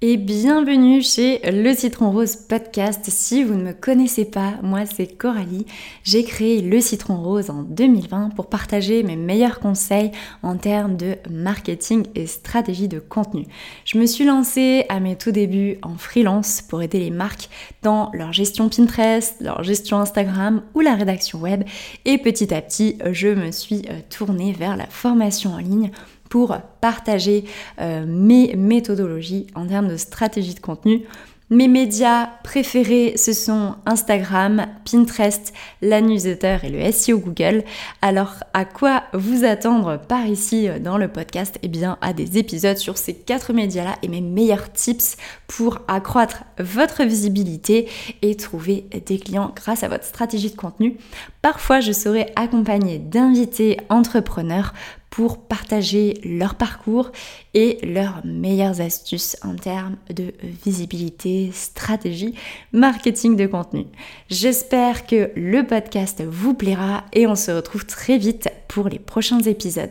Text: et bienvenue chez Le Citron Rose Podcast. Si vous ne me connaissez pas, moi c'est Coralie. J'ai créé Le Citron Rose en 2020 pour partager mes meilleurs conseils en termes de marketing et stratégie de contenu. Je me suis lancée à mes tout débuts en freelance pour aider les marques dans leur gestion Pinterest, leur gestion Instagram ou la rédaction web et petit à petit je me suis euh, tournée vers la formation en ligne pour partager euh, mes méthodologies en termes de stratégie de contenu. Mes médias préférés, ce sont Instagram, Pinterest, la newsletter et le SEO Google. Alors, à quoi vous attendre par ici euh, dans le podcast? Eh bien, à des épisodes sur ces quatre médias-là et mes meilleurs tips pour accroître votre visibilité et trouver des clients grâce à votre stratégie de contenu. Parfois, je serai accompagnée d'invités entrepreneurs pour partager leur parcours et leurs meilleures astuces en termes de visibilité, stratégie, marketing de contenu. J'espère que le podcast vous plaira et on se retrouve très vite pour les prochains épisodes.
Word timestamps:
et 0.00 0.16
bienvenue 0.16 1.02
chez 1.02 1.40
Le 1.50 1.74
Citron 1.74 2.12
Rose 2.12 2.36
Podcast. 2.36 3.04
Si 3.08 3.42
vous 3.42 3.54
ne 3.54 3.64
me 3.64 3.72
connaissez 3.72 4.24
pas, 4.24 4.54
moi 4.62 4.86
c'est 4.86 5.08
Coralie. 5.08 5.66
J'ai 6.04 6.22
créé 6.22 6.62
Le 6.62 6.80
Citron 6.80 7.20
Rose 7.20 7.50
en 7.50 7.64
2020 7.64 8.30
pour 8.36 8.46
partager 8.46 9.02
mes 9.02 9.16
meilleurs 9.16 9.58
conseils 9.58 10.12
en 10.44 10.56
termes 10.56 10.96
de 10.96 11.16
marketing 11.28 12.06
et 12.14 12.28
stratégie 12.28 12.86
de 12.86 13.00
contenu. 13.00 13.46
Je 13.84 13.98
me 13.98 14.06
suis 14.06 14.24
lancée 14.24 14.86
à 14.88 15.00
mes 15.00 15.16
tout 15.16 15.32
débuts 15.32 15.78
en 15.82 15.96
freelance 15.96 16.62
pour 16.62 16.80
aider 16.80 17.00
les 17.00 17.10
marques 17.10 17.48
dans 17.82 18.10
leur 18.14 18.32
gestion 18.32 18.68
Pinterest, 18.68 19.40
leur 19.40 19.64
gestion 19.64 19.98
Instagram 19.98 20.62
ou 20.74 20.80
la 20.80 20.94
rédaction 20.94 21.40
web 21.40 21.64
et 22.04 22.18
petit 22.18 22.54
à 22.54 22.62
petit 22.62 22.98
je 23.10 23.28
me 23.28 23.50
suis 23.50 23.82
euh, 23.90 23.98
tournée 24.10 24.52
vers 24.52 24.76
la 24.76 24.86
formation 24.86 25.54
en 25.54 25.58
ligne 25.58 25.90
pour 26.28 26.56
partager 26.80 27.44
euh, 27.80 28.04
mes 28.06 28.54
méthodologies 28.56 29.46
en 29.54 29.66
termes 29.66 29.88
de 29.88 29.96
stratégie 29.96 30.54
de 30.54 30.60
contenu. 30.60 31.06
Mes 31.50 31.66
médias 31.66 32.28
préférés, 32.44 33.14
ce 33.16 33.32
sont 33.32 33.76
Instagram, 33.86 34.66
Pinterest, 34.84 35.54
la 35.80 36.02
newsletter 36.02 36.58
et 36.64 36.68
le 36.68 36.92
SEO 36.92 37.20
Google. 37.20 37.64
Alors, 38.02 38.34
à 38.52 38.66
quoi 38.66 39.04
vous 39.14 39.44
attendre 39.44 39.98
par 39.98 40.26
ici 40.26 40.68
euh, 40.68 40.78
dans 40.78 40.98
le 40.98 41.08
podcast? 41.08 41.58
Eh 41.62 41.68
bien, 41.68 41.96
à 42.02 42.12
des 42.12 42.36
épisodes 42.36 42.76
sur 42.76 42.98
ces 42.98 43.14
quatre 43.14 43.54
médias-là 43.54 43.96
et 44.02 44.08
mes 44.08 44.20
meilleurs 44.20 44.70
tips 44.70 45.16
pour 45.46 45.78
accroître 45.88 46.44
votre 46.58 47.02
visibilité 47.04 47.88
et 48.20 48.36
trouver 48.36 48.84
des 49.06 49.18
clients 49.18 49.50
grâce 49.56 49.82
à 49.82 49.88
votre 49.88 50.04
stratégie 50.04 50.50
de 50.50 50.56
contenu. 50.56 50.98
Parfois, 51.40 51.80
je 51.80 51.92
serai 51.92 52.30
accompagnée 52.36 52.98
d'invités 52.98 53.78
entrepreneurs 53.88 54.74
pour 55.10 55.38
partager 55.38 56.20
leur 56.24 56.54
parcours 56.54 57.10
et 57.54 57.78
leurs 57.82 58.20
meilleures 58.24 58.80
astuces 58.80 59.36
en 59.42 59.56
termes 59.56 59.96
de 60.10 60.32
visibilité, 60.64 61.50
stratégie, 61.52 62.34
marketing 62.72 63.36
de 63.36 63.46
contenu. 63.46 63.86
J'espère 64.30 65.06
que 65.06 65.30
le 65.34 65.66
podcast 65.66 66.22
vous 66.22 66.54
plaira 66.54 67.04
et 67.12 67.26
on 67.26 67.36
se 67.36 67.50
retrouve 67.50 67.86
très 67.86 68.18
vite 68.18 68.48
pour 68.68 68.88
les 68.88 68.98
prochains 68.98 69.40
épisodes. 69.40 69.90